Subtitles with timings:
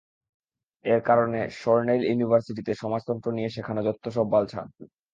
[0.85, 1.29] এর কারণ
[1.59, 4.67] সরনেইল ইউনিভার্সিটিতে সমাজতন্ত্র নিয়ে শেখানো যত্তসব বালছাল।